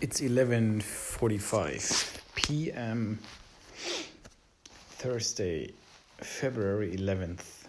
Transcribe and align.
It's 0.00 0.20
11:45 0.22 2.20
p.m. 2.34 3.18
Thursday, 4.92 5.74
February 6.16 6.96
11th, 6.96 7.66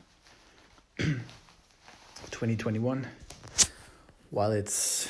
2021. 0.97 3.05
While 4.29 4.53
it's 4.53 5.09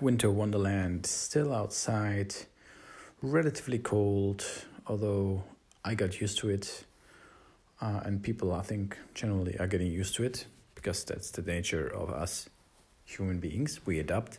winter 0.00 0.30
wonderland, 0.30 1.04
still 1.04 1.52
outside, 1.52 2.34
relatively 3.20 3.78
cold, 3.78 4.42
although 4.86 5.44
I 5.84 5.94
got 5.94 6.22
used 6.22 6.38
to 6.38 6.48
it. 6.48 6.84
Uh, 7.82 8.00
and 8.04 8.22
people, 8.22 8.50
I 8.50 8.62
think, 8.62 8.96
generally 9.12 9.58
are 9.58 9.66
getting 9.66 9.92
used 9.92 10.14
to 10.14 10.24
it 10.24 10.46
because 10.74 11.04
that's 11.04 11.32
the 11.32 11.42
nature 11.42 11.86
of 11.86 12.08
us 12.08 12.48
human 13.04 13.40
beings. 13.40 13.80
We 13.84 13.98
adapt, 13.98 14.38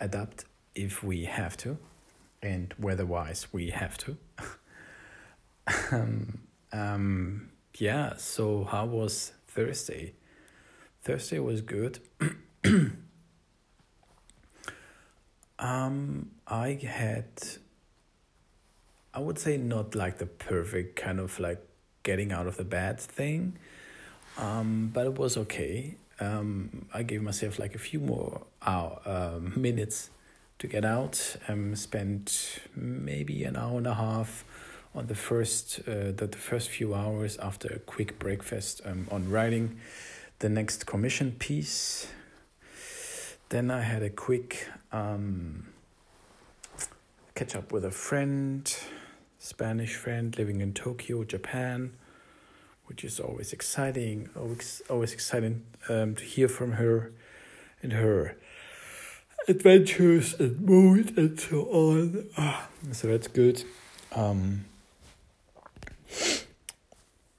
adapt 0.00 0.46
if 0.76 1.02
we 1.02 1.24
have 1.24 1.56
to, 1.56 1.78
and 2.42 2.72
weather-wise 2.78 3.48
we 3.52 3.70
have 3.70 3.98
to. 3.98 4.16
um, 5.90 6.38
um, 6.72 7.50
yeah. 7.78 8.14
So 8.18 8.64
how 8.64 8.86
was 8.86 9.32
Thursday? 9.48 10.12
Thursday 11.02 11.38
was 11.38 11.62
good. 11.62 11.98
um, 15.58 16.30
I 16.46 16.78
had, 16.82 17.26
I 19.14 19.20
would 19.20 19.38
say, 19.38 19.56
not 19.56 19.94
like 19.94 20.18
the 20.18 20.26
perfect 20.26 20.96
kind 20.96 21.18
of 21.18 21.40
like 21.40 21.66
getting 22.02 22.32
out 22.32 22.46
of 22.46 22.56
the 22.56 22.64
bed 22.64 23.00
thing, 23.00 23.56
um, 24.36 24.90
but 24.92 25.06
it 25.06 25.18
was 25.18 25.36
okay. 25.38 25.96
Um, 26.20 26.86
I 26.92 27.02
gave 27.02 27.22
myself 27.22 27.58
like 27.58 27.74
a 27.74 27.78
few 27.78 28.00
more 28.00 28.42
hour, 28.62 29.00
um, 29.04 29.52
minutes 29.60 30.10
to 30.58 30.66
get 30.66 30.84
out. 30.84 31.36
Um, 31.48 31.76
spent 31.76 32.60
maybe 32.74 33.44
an 33.44 33.56
hour 33.56 33.78
and 33.78 33.86
a 33.86 33.94
half 33.94 34.44
on 34.94 35.06
the 35.06 35.14
first 35.14 35.80
uh, 35.86 36.12
the, 36.16 36.28
the 36.30 36.38
first 36.38 36.70
few 36.70 36.94
hours 36.94 37.36
after 37.38 37.68
a 37.68 37.78
quick 37.78 38.18
breakfast 38.18 38.80
um, 38.84 39.06
on 39.10 39.30
writing 39.30 39.78
the 40.38 40.48
next 40.48 40.86
commission 40.86 41.32
piece. 41.32 42.08
Then 43.48 43.70
I 43.70 43.82
had 43.82 44.02
a 44.02 44.10
quick 44.10 44.68
um, 44.90 45.68
catch 47.34 47.54
up 47.54 47.70
with 47.70 47.84
a 47.84 47.90
friend, 47.90 48.76
Spanish 49.38 49.94
friend 49.94 50.36
living 50.36 50.60
in 50.60 50.72
Tokyo, 50.72 51.22
Japan, 51.22 51.92
which 52.86 53.04
is 53.04 53.20
always 53.20 53.52
exciting. 53.52 54.30
Always 54.34 54.82
always 54.88 55.12
exciting 55.12 55.64
um, 55.88 56.14
to 56.14 56.24
hear 56.24 56.48
from 56.48 56.72
her 56.72 57.12
and 57.82 57.92
her 57.92 58.36
adventures 59.48 60.34
and 60.38 60.60
mood 60.60 61.16
and 61.16 61.38
so 61.38 61.62
on. 61.70 62.28
Ah, 62.36 62.68
so 62.92 63.08
that's 63.08 63.28
good. 63.28 63.64
Um, 64.12 64.64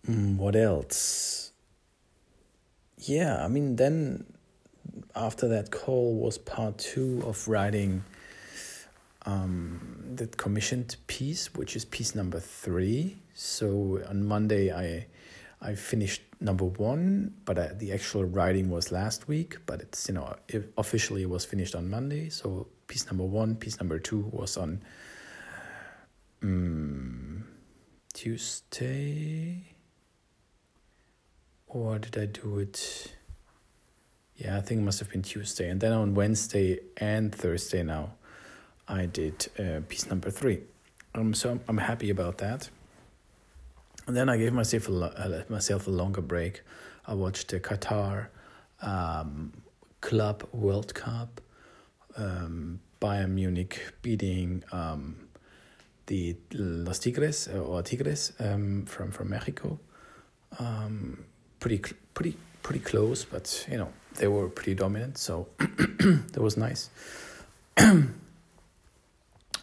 mm, 0.08 0.36
what 0.38 0.56
else? 0.56 1.52
Yeah, 3.00 3.44
I 3.44 3.48
mean, 3.48 3.76
then 3.76 4.26
after 5.16 5.48
that 5.48 5.72
call 5.72 6.16
was 6.16 6.38
part 6.38 6.78
two 6.78 7.24
of 7.26 7.48
writing 7.48 8.04
um, 9.26 10.04
the 10.16 10.28
commissioned 10.28 10.96
piece, 11.08 11.54
which 11.54 11.76
is 11.76 11.86
piece 11.86 12.16
number 12.16 12.40
three. 12.40 13.18
So 13.34 14.02
on 14.10 14.26
Monday, 14.26 14.72
I 14.72 15.08
I 15.62 15.74
finished 15.76 16.22
number 16.40 16.66
one, 16.66 17.34
but 17.46 17.58
uh, 17.58 17.70
the 17.78 17.92
actual 17.92 18.26
writing 18.26 18.70
was 18.70 18.92
last 18.92 19.28
week. 19.28 19.58
But 19.66 19.82
it's 19.82 20.08
you 20.08 20.14
know 20.14 20.36
it 20.48 20.72
officially 20.78 21.24
it 21.24 21.30
was 21.30 21.46
finished 21.46 21.76
on 21.76 21.90
Monday. 21.90 22.30
So 22.30 22.68
piece 22.88 23.06
number 23.08 23.24
one, 23.26 23.56
piece 23.56 23.80
number 23.80 24.00
two 24.00 24.30
was 24.32 24.58
on 24.58 24.82
um, 26.44 27.46
Tuesday, 28.14 29.74
or 31.68 32.00
did 32.00 32.18
I 32.18 32.26
do 32.26 32.60
it? 32.60 33.14
Yeah, 34.36 34.58
I 34.58 34.62
think 34.62 34.82
it 34.82 34.84
must 34.84 35.00
have 35.00 35.10
been 35.10 35.24
Tuesday, 35.24 35.70
and 35.70 35.82
then 35.82 35.94
on 35.94 36.14
Wednesday 36.14 36.80
and 36.98 37.34
Thursday 37.34 37.82
now, 37.82 38.14
I 38.88 39.08
did 39.08 39.48
uh, 39.58 39.82
piece 39.88 40.08
number 40.08 40.30
three. 40.30 40.62
Um, 41.16 41.34
so 41.34 41.60
I'm 41.68 41.80
happy 41.80 42.12
about 42.12 42.38
that. 42.38 42.70
And 44.08 44.16
then 44.16 44.30
I 44.30 44.38
gave 44.38 44.54
myself 44.54 44.88
a, 44.88 44.94
uh, 44.94 45.44
myself 45.50 45.86
a 45.88 45.92
longer 45.92 46.22
break. 46.22 46.62
I 47.06 47.14
watched 47.14 47.50
the 47.50 47.60
Qatar 47.60 48.28
um, 48.82 49.52
Club 50.00 50.48
World 50.54 50.94
Cup, 50.96 51.42
um, 52.16 52.80
Bayern 53.02 53.32
Munich 53.32 53.94
beating 54.02 54.64
um, 54.72 55.28
the 56.06 56.38
Los 56.54 57.00
Tigres 57.00 57.50
uh, 57.54 57.60
or 57.60 57.82
Tigres 57.82 58.32
um, 58.40 58.86
from 58.86 59.12
from 59.12 59.30
Mexico. 59.30 59.78
Um, 60.58 61.26
pretty 61.60 61.80
pretty 62.14 62.38
pretty 62.64 62.80
close, 62.80 63.26
but 63.26 63.68
you 63.70 63.78
know 63.78 63.92
they 64.16 64.30
were 64.30 64.48
pretty 64.48 64.74
dominant, 64.74 65.18
so 65.18 65.50
that 65.58 66.42
was 66.42 66.56
nice. 66.56 66.90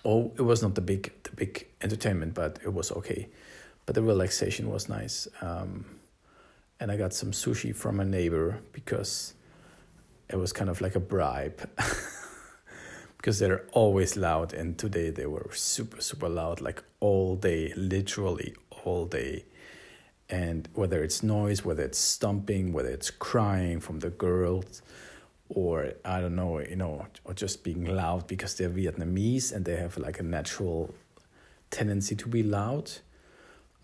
oh, 0.04 0.32
it 0.36 0.42
was 0.42 0.62
not 0.62 0.74
the 0.74 0.82
big 0.82 1.12
the 1.22 1.30
big 1.30 1.66
entertainment, 1.80 2.34
but 2.34 2.58
it 2.62 2.74
was 2.74 2.92
okay 2.92 3.28
but 3.86 3.94
the 3.94 4.02
relaxation 4.02 4.70
was 4.70 4.88
nice. 4.88 5.28
Um, 5.40 5.84
and 6.80 6.90
I 6.90 6.96
got 6.96 7.12
some 7.12 7.32
sushi 7.32 7.74
from 7.74 8.00
a 8.00 8.04
neighbor 8.04 8.60
because 8.72 9.34
it 10.28 10.36
was 10.36 10.52
kind 10.52 10.70
of 10.70 10.80
like 10.80 10.94
a 10.94 11.00
bribe. 11.00 11.68
because 13.24 13.38
they're 13.38 13.64
always 13.72 14.18
loud, 14.18 14.52
and 14.52 14.76
today 14.76 15.08
they 15.08 15.24
were 15.24 15.48
super, 15.54 15.98
super 16.02 16.28
loud, 16.28 16.60
like 16.60 16.82
all 17.00 17.36
day, 17.36 17.72
literally 17.74 18.54
all 18.84 19.06
day. 19.06 19.46
And 20.28 20.68
whether 20.74 21.02
it's 21.02 21.22
noise, 21.22 21.64
whether 21.64 21.82
it's 21.82 21.98
stomping, 21.98 22.74
whether 22.74 22.90
it's 22.90 23.10
crying 23.10 23.80
from 23.80 24.00
the 24.00 24.10
girls, 24.10 24.82
or 25.48 25.94
I 26.04 26.20
don't 26.20 26.36
know, 26.36 26.60
you 26.60 26.76
know, 26.76 27.06
or 27.24 27.32
just 27.32 27.64
being 27.64 27.86
loud 27.86 28.26
because 28.26 28.56
they're 28.56 28.68
Vietnamese 28.68 29.52
and 29.54 29.64
they 29.64 29.76
have 29.76 29.96
like 29.96 30.20
a 30.20 30.22
natural 30.22 30.94
tendency 31.70 32.14
to 32.16 32.28
be 32.28 32.42
loud 32.42 32.92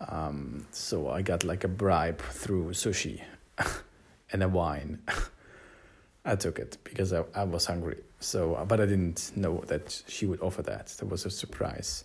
um, 0.08 0.66
so 0.70 1.10
I 1.10 1.22
got 1.22 1.44
like 1.44 1.64
a 1.64 1.68
bribe 1.68 2.20
through 2.20 2.70
sushi 2.70 3.22
and 4.32 4.42
a 4.42 4.48
wine. 4.48 5.02
I 6.24 6.36
took 6.36 6.58
it 6.58 6.78
because 6.84 7.12
I, 7.12 7.24
I 7.34 7.44
was 7.44 7.66
hungry. 7.66 7.98
So, 8.20 8.62
but 8.68 8.80
I 8.80 8.86
didn't 8.86 9.32
know 9.36 9.62
that 9.66 10.02
she 10.06 10.26
would 10.26 10.40
offer 10.40 10.62
that. 10.62 10.88
That 10.88 11.06
was 11.06 11.24
a 11.24 11.30
surprise. 11.30 12.04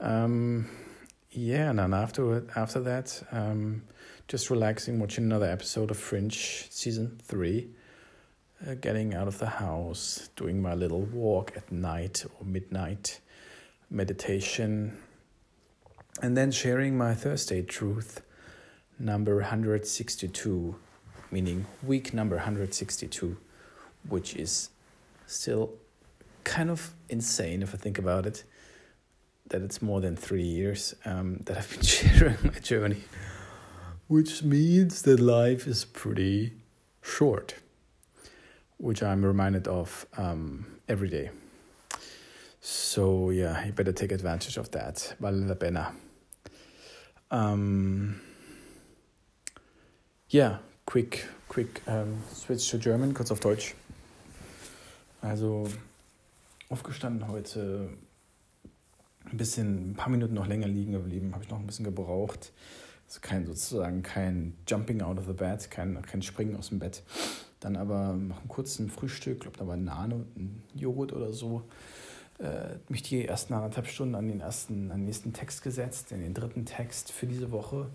Um, 0.00 0.68
yeah, 1.30 1.70
and 1.70 1.78
then 1.78 1.94
after 1.94 2.46
after 2.54 2.80
that, 2.80 3.22
um, 3.32 3.82
just 4.28 4.50
relaxing, 4.50 4.98
watching 4.98 5.24
another 5.24 5.46
episode 5.46 5.90
of 5.90 5.96
Fringe 5.96 6.68
season 6.70 7.18
three. 7.22 7.70
Uh, 8.64 8.74
getting 8.74 9.12
out 9.12 9.26
of 9.26 9.38
the 9.38 9.46
house, 9.46 10.28
doing 10.36 10.62
my 10.62 10.72
little 10.72 11.00
walk 11.00 11.52
at 11.56 11.72
night 11.72 12.24
or 12.38 12.46
midnight, 12.46 13.18
meditation, 13.90 14.96
and 16.20 16.36
then 16.36 16.50
sharing 16.50 16.96
my 16.98 17.14
Thursday 17.14 17.62
truth 17.62 18.22
number 18.98 19.36
162, 19.36 20.76
meaning 21.30 21.66
week 21.82 22.12
number 22.12 22.36
162, 22.36 23.36
which 24.08 24.36
is 24.36 24.70
still 25.26 25.70
kind 26.44 26.70
of 26.70 26.92
insane 27.08 27.62
if 27.62 27.74
I 27.74 27.78
think 27.78 27.98
about 27.98 28.26
it. 28.26 28.44
That 29.48 29.62
it's 29.62 29.82
more 29.82 30.00
than 30.00 30.16
three 30.16 30.44
years 30.44 30.94
um, 31.04 31.38
that 31.44 31.58
I've 31.58 31.70
been 31.70 31.82
sharing 31.82 32.36
my 32.42 32.58
journey, 32.60 33.02
which 34.06 34.42
means 34.42 35.02
that 35.02 35.20
life 35.20 35.66
is 35.66 35.84
pretty 35.84 36.52
short, 37.02 37.56
which 38.78 39.02
I'm 39.02 39.24
reminded 39.24 39.66
of 39.66 40.06
um, 40.16 40.66
every 40.88 41.08
day. 41.08 41.30
So 42.64 43.30
yeah, 43.30 43.66
you 43.66 43.72
better 43.72 43.92
take 43.92 44.12
advantage 44.12 44.56
of 44.56 44.70
that. 44.70 45.16
Vale 45.18 45.48
la 45.48 45.54
pena. 45.54 45.92
Um, 47.28 48.20
yeah, 50.30 50.58
quick, 50.86 51.26
quick 51.48 51.82
um, 51.88 52.22
switch 52.32 52.70
to 52.70 52.78
German, 52.78 53.14
kurz 53.14 53.32
auf 53.32 53.40
Deutsch. 53.40 53.74
Also 55.20 55.68
aufgestanden 56.68 57.26
heute, 57.26 57.88
ein 59.24 59.36
bisschen, 59.36 59.90
ein 59.90 59.94
paar 59.94 60.10
Minuten 60.10 60.34
noch 60.34 60.46
länger 60.46 60.68
liegen 60.68 60.92
geblieben, 60.92 61.32
habe 61.32 61.42
ich 61.42 61.50
noch 61.50 61.58
ein 61.58 61.66
bisschen 61.66 61.84
gebraucht. 61.84 62.52
Also 63.08 63.18
kein 63.20 63.44
sozusagen 63.44 64.04
kein 64.04 64.54
Jumping 64.68 65.02
out 65.02 65.18
of 65.18 65.26
the 65.26 65.32
bed, 65.32 65.68
kein, 65.68 66.00
kein 66.02 66.22
Springen 66.22 66.54
aus 66.54 66.68
dem 66.68 66.78
Bett. 66.78 67.02
Dann 67.58 67.74
aber 67.74 68.12
noch 68.12 68.38
einen 68.38 68.48
kurzen 68.48 68.88
Frühstück, 68.88 69.40
glaube, 69.40 69.58
da 69.58 69.66
war 69.66 69.76
Nane 69.76 70.14
und 70.14 70.36
ein 70.36 70.62
Joghurt 70.76 71.12
oder 71.12 71.32
so 71.32 71.64
mich 72.88 73.02
die 73.02 73.26
ersten 73.26 73.54
anderthalb 73.54 73.86
Stunden 73.86 74.14
an 74.14 74.28
den 74.28 74.40
ersten, 74.40 74.90
an 74.90 75.00
den 75.00 75.04
nächsten 75.04 75.32
Text 75.32 75.62
gesetzt, 75.62 76.10
in 76.12 76.20
den 76.20 76.34
dritten 76.34 76.66
Text 76.66 77.12
für 77.12 77.26
diese 77.26 77.50
Woche. 77.52 77.86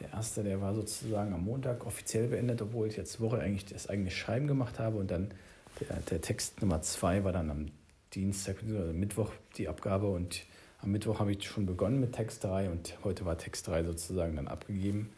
Der 0.00 0.12
erste, 0.12 0.42
der 0.42 0.60
war 0.60 0.74
sozusagen 0.74 1.32
am 1.32 1.44
Montag 1.44 1.86
offiziell 1.86 2.28
beendet, 2.28 2.60
obwohl 2.60 2.88
ich 2.88 2.96
jetzt 2.96 3.20
Woche 3.20 3.38
eigentlich 3.38 3.64
das 3.64 3.88
eigene 3.88 4.10
Schreiben 4.10 4.46
gemacht 4.46 4.78
habe 4.78 4.98
und 4.98 5.10
dann 5.10 5.30
der, 5.80 5.96
der 6.10 6.20
Text 6.20 6.60
Nummer 6.62 6.82
zwei 6.82 7.22
war 7.24 7.32
dann 7.32 7.50
am 7.50 7.66
Dienstag 8.12 8.56
oder 8.68 8.92
Mittwoch 8.92 9.30
die 9.56 9.68
Abgabe 9.68 10.08
und 10.08 10.44
am 10.80 10.90
Mittwoch 10.92 11.20
habe 11.20 11.32
ich 11.32 11.46
schon 11.46 11.66
begonnen 11.66 12.00
mit 12.00 12.12
Text 12.12 12.44
3 12.44 12.70
und 12.70 12.96
heute 13.02 13.24
war 13.24 13.38
Text 13.38 13.66
3 13.66 13.84
sozusagen 13.84 14.36
dann 14.36 14.46
abgegeben. 14.46 15.10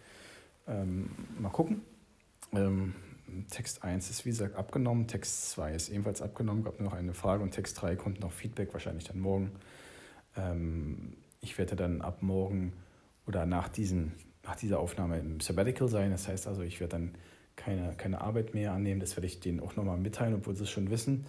Ähm, 0.67 1.11
mal 1.39 1.51
gucken. 1.51 1.83
Ähm, 2.53 2.95
Text 3.51 3.85
1 3.85 4.11
ist 4.11 4.25
wie 4.25 4.31
gesagt 4.31 4.57
abgenommen, 4.57 5.07
Text 5.07 5.51
2 5.51 5.75
ist 5.75 5.89
ebenfalls 5.89 6.23
abgenommen, 6.23 6.63
gab 6.65 6.79
nur 6.81 6.91
noch 6.91 6.97
eine 6.97 7.15
Frage 7.15 7.43
und 7.43 7.53
Text 7.53 7.81
3 7.81 7.97
kommt 7.97 8.21
noch 8.21 8.33
Feedback, 8.33 8.73
wahrscheinlich 8.73 9.05
dann 9.05 9.21
morgen. 9.21 9.53
Ähm, 10.37 11.17
ich 11.41 11.59
werde 11.59 11.77
dann 11.77 12.01
ab 12.03 12.23
morgen 12.23 12.73
oder 13.27 13.47
nach, 13.47 13.69
diesen, 13.69 14.13
nach 14.43 14.57
dieser 14.57 14.81
Aufnahme 14.81 15.19
im 15.19 15.41
Sabbatical 15.41 15.89
sein. 15.89 16.11
Das 16.11 16.29
heißt 16.29 16.47
also, 16.47 16.63
ich 16.63 16.81
werde 16.81 16.93
dann 16.93 17.15
keine, 17.57 17.95
keine 17.97 18.21
Arbeit 18.21 18.55
mehr 18.55 18.73
annehmen. 18.73 19.01
Das 19.01 19.17
werde 19.17 19.27
ich 19.27 19.41
denen 19.41 19.61
auch 19.61 19.77
nochmal 19.77 19.99
mitteilen, 19.99 20.35
obwohl 20.35 20.57
sie 20.57 20.65
es 20.65 20.71
schon 20.71 20.91
wissen. 20.91 21.27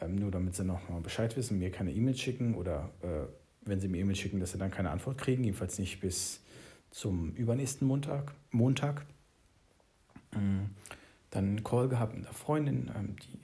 Ähm, 0.00 0.16
nur 0.16 0.30
damit 0.30 0.54
sie 0.54 0.64
nochmal 0.64 1.00
Bescheid 1.00 1.36
wissen, 1.36 1.58
mir 1.58 1.70
keine 1.70 1.92
E-Mail 1.92 2.16
schicken 2.16 2.54
oder 2.54 2.90
äh, 3.02 3.26
wenn 3.62 3.80
sie 3.80 3.88
mir 3.88 3.98
E-Mail 3.98 4.16
schicken, 4.16 4.40
dass 4.40 4.52
sie 4.52 4.58
dann 4.58 4.70
keine 4.70 4.90
Antwort 4.90 5.18
kriegen. 5.18 5.44
Jedenfalls 5.44 5.78
nicht 5.78 6.00
bis 6.00 6.40
zum 6.90 7.34
übernächsten 7.34 7.86
Montag. 7.86 8.32
Montag. 8.50 9.04
Ähm, 10.34 10.70
dann 11.30 11.44
einen 11.44 11.64
Call 11.64 11.88
gehabt 11.88 12.14
mit 12.14 12.26
einer 12.26 12.34
Freundin, 12.34 12.90
ähm, 12.96 13.16
die, 13.16 13.38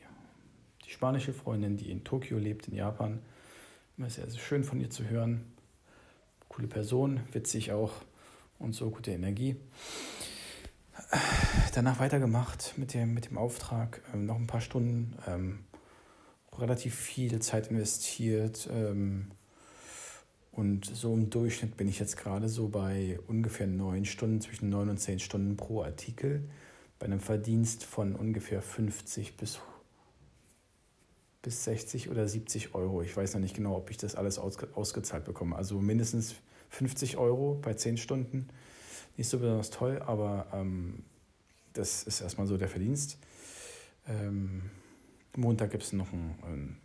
die 0.85 0.91
spanische 0.91 1.33
Freundin, 1.33 1.77
die 1.77 1.91
in 1.91 2.05
Tokio 2.05 2.39
lebt, 2.39 2.69
in 2.69 2.75
Japan. 2.75 3.21
Immer 3.97 4.11
sehr, 4.11 4.29
sehr 4.29 4.41
schön 4.41 4.65
von 4.65 4.81
ihr 4.81 4.91
zu 4.91 5.09
hören. 5.09 5.45
Coole 6.49 6.69
Person, 6.69 7.21
witzig 7.33 7.73
auch 7.73 7.93
und 8.59 8.75
so 8.75 8.91
gute 8.91 9.11
Energie. 9.13 9.57
Danach 11.75 12.01
weitergemacht 12.01 12.75
mit 12.77 12.95
dem, 12.95 13.15
mit 13.15 13.27
dem 13.27 13.39
Auftrag, 13.39 14.01
ähm, 14.15 14.27
noch 14.27 14.37
ein 14.37 14.47
paar 14.47 14.61
Stunden, 14.61 15.15
ähm, 15.27 15.61
relativ 16.59 16.95
viel 16.95 17.39
Zeit 17.41 17.69
investiert. 17.69 18.69
Ähm, 18.73 19.31
und 20.53 20.87
so 20.87 21.13
im 21.13 21.29
Durchschnitt 21.29 21.77
bin 21.77 21.87
ich 21.87 21.99
jetzt 21.99 22.17
gerade 22.17 22.49
so 22.49 22.69
bei 22.69 23.19
ungefähr 23.27 23.67
neun 23.67 24.07
Stunden, 24.07 24.41
zwischen 24.41 24.71
neun 24.71 24.89
und 24.89 24.99
zehn 24.99 25.19
Stunden 25.19 25.57
pro 25.57 25.83
Artikel, 25.83 26.49
bei 26.99 27.07
einem 27.07 27.21
Verdienst 27.21 27.85
von 27.85 28.15
ungefähr 28.15 28.63
50 28.63 29.37
bis, 29.37 29.61
bis 31.43 31.65
60 31.65 32.11
oder 32.11 32.27
70 32.27 32.75
Euro. 32.75 33.03
Ich 33.03 33.17
weiß 33.17 33.35
noch 33.35 33.41
nicht 33.41 33.55
genau, 33.55 33.77
ob 33.77 33.91
ich 33.91 33.97
das 33.97 34.15
alles 34.15 34.39
ausge, 34.39 34.69
ausgezahlt 34.75 35.25
bekomme. 35.25 35.57
Also 35.57 35.81
mindestens 35.81 36.37
50 36.71 37.17
Euro 37.17 37.59
bei 37.61 37.75
zehn 37.75 37.97
Stunden. 37.97 38.49
Nicht 39.17 39.29
so 39.29 39.39
besonders 39.39 39.71
toll, 39.71 40.03
aber 40.05 40.47
ähm, 40.53 41.03
das 41.73 42.03
ist 42.03 42.21
erstmal 42.21 42.47
so 42.47 42.57
der 42.57 42.69
Verdienst. 42.69 43.19
Ähm, 44.09 44.63
Montag 45.37 45.71
gibt 45.71 45.83
es 45.83 45.93
noch 45.93 46.13
ein, 46.13 46.35
ein, 46.43 46.77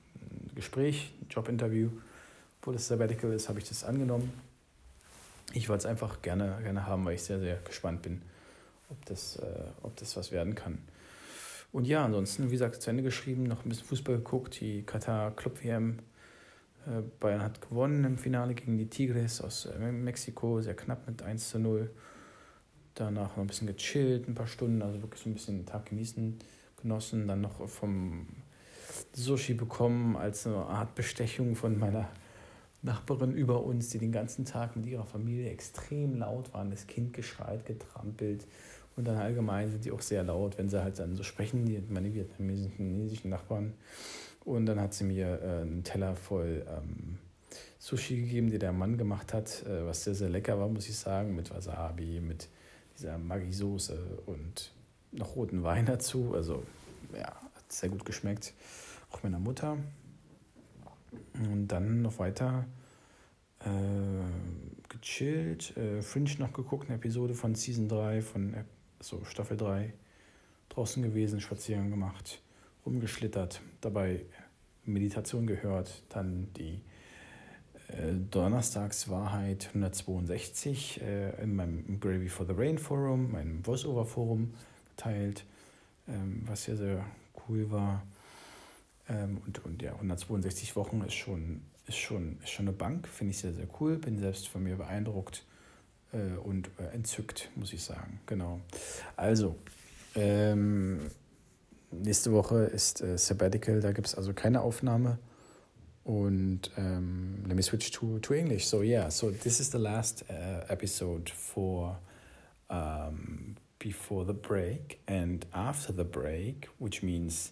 Gespräch, 0.55 1.13
ein 1.21 1.27
Jobinterview. 1.29 1.89
Wo 2.61 2.71
das 2.71 2.87
Sabbatical 2.87 3.33
ist, 3.33 3.49
habe 3.49 3.59
ich 3.59 3.67
das 3.67 3.83
angenommen. 3.83 4.31
Ich 5.53 5.67
wollte 5.69 5.81
es 5.81 5.85
einfach 5.85 6.21
gerne, 6.21 6.59
gerne 6.61 6.85
haben, 6.85 7.05
weil 7.05 7.15
ich 7.15 7.23
sehr, 7.23 7.39
sehr 7.39 7.57
gespannt 7.57 8.01
bin, 8.01 8.21
ob 8.91 9.05
das, 9.05 9.38
äh, 9.38 9.63
ob 9.81 9.95
das 9.95 10.15
was 10.15 10.31
werden 10.31 10.55
kann. 10.55 10.79
Und 11.71 11.88
ja, 11.88 12.03
ansonsten, 12.03 12.47
wie 12.47 12.51
gesagt, 12.51 12.81
zu 12.81 12.89
Ende 12.89 13.01
geschrieben, 13.01 13.43
noch 13.43 13.65
ein 13.65 13.69
bisschen 13.69 13.85
Fußball 13.85 14.17
geguckt, 14.17 14.59
die 14.59 14.83
Katar 14.83 15.31
Club 15.35 15.63
WM. 15.63 15.99
Äh, 16.85 17.01
Bayern 17.19 17.41
hat 17.41 17.61
gewonnen 17.61 18.03
im 18.03 18.17
Finale 18.17 18.53
gegen 18.53 18.77
die 18.77 18.89
Tigres 18.89 19.41
aus 19.41 19.65
äh, 19.65 19.91
Mexiko, 19.91 20.61
sehr 20.61 20.75
knapp 20.75 21.07
mit 21.07 21.21
1 21.21 21.49
zu 21.49 21.59
0. 21.59 21.89
Danach 22.95 23.38
noch 23.38 23.43
ein 23.43 23.47
bisschen 23.47 23.67
gechillt, 23.67 24.27
ein 24.27 24.35
paar 24.35 24.47
Stunden, 24.47 24.81
also 24.81 25.01
wirklich 25.01 25.21
so 25.21 25.29
ein 25.29 25.33
bisschen 25.33 25.59
den 25.59 25.65
Tag 25.65 25.85
genießen, 25.85 26.39
genossen. 26.81 27.27
Dann 27.27 27.39
noch 27.39 27.67
vom 27.69 28.27
Sushi 29.13 29.53
bekommen 29.53 30.17
als 30.17 30.45
eine 30.45 30.57
Art 30.57 30.94
Bestechung 30.95 31.55
von 31.55 31.79
meiner 31.79 32.09
Nachbarin 32.81 33.31
über 33.33 33.63
uns, 33.63 33.89
die 33.89 33.99
den 33.99 34.11
ganzen 34.11 34.44
Tag 34.44 34.75
mit 34.75 34.87
ihrer 34.87 35.05
Familie 35.05 35.49
extrem 35.51 36.15
laut 36.15 36.53
waren. 36.53 36.69
Das 36.71 36.87
Kind 36.87 37.13
geschreit, 37.13 37.65
getrampelt. 37.65 38.45
Und 38.95 39.05
dann 39.05 39.17
allgemein 39.17 39.71
sind 39.71 39.85
die 39.85 39.91
auch 39.91 40.01
sehr 40.01 40.23
laut, 40.23 40.57
wenn 40.57 40.69
sie 40.69 40.83
halt 40.83 40.99
dann 40.99 41.15
so 41.15 41.23
sprechen, 41.23 41.65
die, 41.65 41.81
meine 41.89 42.13
vietnamesischen 42.13 43.29
Nachbarn. 43.29 43.73
Und 44.43 44.65
dann 44.65 44.79
hat 44.79 44.93
sie 44.93 45.03
mir 45.03 45.39
äh, 45.41 45.61
einen 45.61 45.83
Teller 45.83 46.15
voll 46.15 46.65
ähm, 46.67 47.17
Sushi 47.79 48.17
gegeben, 48.17 48.49
die 48.49 48.59
der 48.59 48.73
Mann 48.73 48.97
gemacht 48.97 49.33
hat, 49.33 49.63
äh, 49.65 49.85
was 49.85 50.03
sehr, 50.03 50.15
sehr 50.15 50.29
lecker 50.29 50.59
war, 50.59 50.67
muss 50.67 50.88
ich 50.88 50.97
sagen, 50.97 51.35
mit 51.35 51.51
Wasabi, 51.51 52.19
mit 52.19 52.47
dieser 52.97 53.17
Maggi-Soße 53.17 53.97
und 54.25 54.71
noch 55.11 55.35
roten 55.35 55.63
Wein 55.63 55.85
dazu. 55.85 56.33
Also 56.33 56.63
ja, 57.13 57.27
hat 57.27 57.71
sehr 57.71 57.89
gut 57.89 58.05
geschmeckt. 58.05 58.53
Auch 59.11 59.23
meiner 59.23 59.39
Mutter. 59.39 59.77
Und 61.33 61.67
dann 61.67 62.01
noch 62.01 62.19
weiter 62.19 62.65
äh, 63.59 64.89
gechillt, 64.89 65.75
äh, 65.77 66.01
Fringe 66.01 66.31
noch 66.39 66.53
geguckt, 66.53 66.87
eine 66.87 66.95
Episode 66.95 67.33
von 67.33 67.55
Season 67.55 67.87
3, 67.87 68.21
von 68.21 68.55
so 69.01 69.24
Staffel 69.25 69.57
3, 69.57 69.94
draußen 70.69 71.03
gewesen, 71.03 71.42
Spaziergang 71.42 71.89
gemacht, 71.89 72.42
rumgeschlittert, 72.86 73.62
dabei 73.81 74.25
Meditation 74.86 75.45
gehört, 75.48 76.03
dann 76.09 76.48
die 76.57 76.81
äh, 77.88 78.13
Donnerstagswahrheit 78.30 79.68
162 79.68 81.01
äh, 81.01 81.42
in 81.44 81.56
meinem 81.56 82.00
Gravy 82.00 82.30
for 82.30 82.45
the 82.45 82.53
Rain 82.53 82.77
Forum, 82.77 83.31
meinem 83.31 83.65
Voiceover 83.65 84.06
Forum 84.06 84.53
geteilt, 84.89 85.45
ähm, 86.07 86.44
was 86.45 86.63
sehr, 86.63 86.77
sehr 86.77 87.06
cool 87.47 87.69
war. 87.71 88.04
Ähm, 89.09 89.42
und, 89.45 89.63
und 89.65 89.81
ja, 89.81 89.94
162 89.94 90.75
Wochen 90.75 91.01
ist 91.01 91.13
schon, 91.13 91.62
ist 91.88 91.97
schon, 91.97 92.38
ist 92.44 92.51
schon 92.51 92.68
eine 92.68 92.77
Bank, 92.77 93.07
finde 93.07 93.31
ich 93.31 93.39
sehr, 93.39 93.54
sehr 93.54 93.68
cool. 93.80 93.97
Bin 93.97 94.18
selbst 94.18 94.47
von 94.47 94.63
mir 94.63 94.77
beeindruckt 94.77 95.44
äh, 96.13 96.37
und 96.43 96.69
äh, 96.79 96.93
entzückt, 96.93 97.49
muss 97.55 97.73
ich 97.73 97.83
sagen. 97.83 98.19
Genau. 98.25 98.61
Also, 99.15 99.55
ähm, 100.15 101.09
nächste 101.91 102.31
Woche 102.31 102.63
ist 102.65 103.01
äh, 103.01 103.17
Sabbatical, 103.17 103.81
da 103.81 103.91
gibt 103.91 104.07
es 104.07 104.15
also 104.15 104.33
keine 104.33 104.61
Aufnahme. 104.61 105.19
Und 106.03 106.71
um, 106.77 107.43
let 107.45 107.55
me 107.55 107.61
switch 107.61 107.91
to, 107.91 108.17
to 108.19 108.33
English. 108.33 108.65
So, 108.65 108.81
yeah, 108.81 109.09
so 109.11 109.29
this 109.29 109.59
is 109.59 109.69
the 109.69 109.77
last 109.77 110.25
uh, 110.29 110.65
episode 110.67 111.29
for 111.29 111.99
um, 112.71 113.55
before 113.77 114.25
the 114.25 114.33
break 114.33 114.99
and 115.07 115.45
after 115.53 115.93
the 115.93 116.03
break, 116.03 116.67
which 116.79 117.03
means 117.03 117.51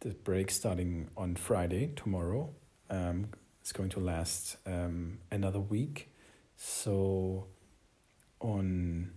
the 0.00 0.10
break 0.10 0.50
starting 0.50 1.08
on 1.16 1.36
Friday, 1.36 1.92
tomorrow. 1.94 2.50
Um, 2.90 3.28
it's 3.60 3.72
going 3.72 3.90
to 3.90 4.00
last 4.00 4.56
um, 4.66 5.18
another 5.30 5.60
week. 5.60 6.08
So, 6.56 7.46
on 8.40 9.10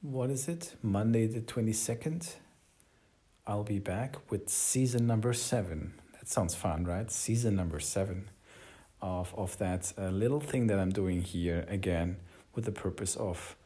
what 0.00 0.30
is 0.30 0.48
it? 0.48 0.76
Monday, 0.82 1.26
the 1.26 1.40
22nd, 1.40 2.36
I'll 3.46 3.64
be 3.64 3.80
back 3.80 4.30
with 4.30 4.48
season 4.48 5.06
number 5.06 5.32
seven. 5.32 5.94
That 6.12 6.28
sounds 6.28 6.54
fun, 6.54 6.84
right? 6.84 7.10
Season 7.10 7.56
number 7.56 7.80
seven 7.80 8.30
of, 9.00 9.34
of 9.36 9.58
that 9.58 9.92
uh, 9.98 10.10
little 10.10 10.40
thing 10.40 10.68
that 10.68 10.78
I'm 10.78 10.90
doing 10.90 11.22
here 11.22 11.66
again 11.68 12.18
with 12.54 12.64
the 12.64 12.72
purpose 12.72 13.16
of 13.16 13.56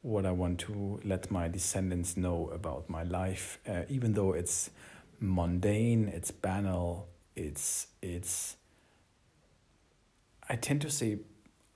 what 0.00 0.24
I 0.24 0.30
want 0.32 0.60
to 0.60 1.00
let 1.04 1.30
my 1.30 1.48
descendants 1.48 2.16
know 2.16 2.48
about 2.48 2.88
my 2.88 3.02
life, 3.02 3.58
uh, 3.68 3.82
even 3.90 4.14
though 4.14 4.32
it's 4.32 4.70
mundane, 5.20 6.08
it's 6.08 6.30
banal, 6.30 7.08
it's 7.36 7.88
it's 8.00 8.56
I 10.48 10.56
tend 10.56 10.80
to 10.82 10.90
say 10.90 11.18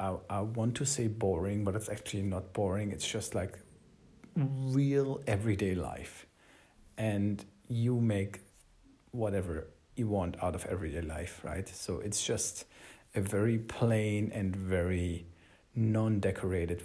I, 0.03 0.17
I 0.29 0.41
want 0.41 0.75
to 0.77 0.85
say 0.85 1.07
boring, 1.07 1.65
but 1.65 1.75
it's 1.75 1.89
actually 1.89 2.23
not 2.23 2.53
boring. 2.53 2.93
It's 2.93 3.07
just 3.07 3.35
like 3.35 3.59
real 4.37 5.21
everyday 5.27 5.75
life. 5.75 6.27
And 6.99 7.45
you 7.69 8.01
make 8.01 8.41
whatever 9.13 9.69
you 9.97 10.09
want 10.09 10.43
out 10.43 10.55
of 10.55 10.67
everyday 10.67 11.03
life, 11.03 11.41
right? 11.45 11.69
So 11.69 12.01
it's 12.01 12.23
just 12.25 12.65
a 13.15 13.21
very 13.21 13.59
plain 13.59 14.33
and 14.35 14.55
very 14.57 15.27
non 15.75 16.21
decorated 16.21 16.83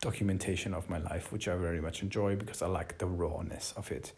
documentation 0.00 0.74
of 0.74 0.90
my 0.90 0.98
life, 0.98 1.32
which 1.32 1.48
I 1.48 1.56
very 1.56 1.80
much 1.80 2.02
enjoy 2.02 2.36
because 2.36 2.60
I 2.62 2.66
like 2.66 2.98
the 2.98 3.06
rawness 3.06 3.72
of 3.76 3.90
it 3.90 4.12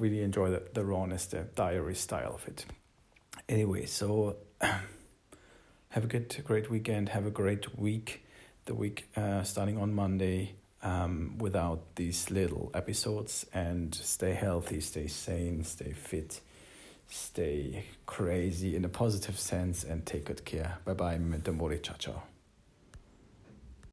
really 0.00 0.22
enjoy 0.22 0.50
the, 0.50 0.62
the 0.72 0.84
rawness, 0.84 1.26
the 1.26 1.42
diary 1.54 1.94
style 1.94 2.34
of 2.34 2.48
it. 2.48 2.64
Anyway, 3.48 3.86
so 3.86 4.36
have 5.90 6.04
a 6.04 6.06
good, 6.06 6.42
great 6.44 6.70
weekend. 6.70 7.10
Have 7.10 7.26
a 7.26 7.30
great 7.30 7.78
week. 7.78 8.24
The 8.64 8.74
week 8.74 9.08
uh, 9.16 9.42
starting 9.42 9.76
on 9.76 9.92
Monday 9.94 10.54
um, 10.82 11.36
without 11.38 11.96
these 11.96 12.30
little 12.30 12.70
episodes 12.74 13.44
and 13.52 13.94
stay 13.94 14.34
healthy, 14.34 14.80
stay 14.80 15.08
sane, 15.08 15.64
stay 15.64 15.92
fit, 15.92 16.40
stay 17.08 17.84
crazy 18.06 18.76
in 18.76 18.84
a 18.84 18.88
positive 18.88 19.38
sense, 19.38 19.82
and 19.82 20.06
take 20.06 20.26
good 20.26 20.44
care. 20.44 20.78
Bye 20.84 20.94
bye, 20.94 21.18
Mori. 21.18 21.80
Ciao, 21.80 21.96
ciao. 21.98 22.29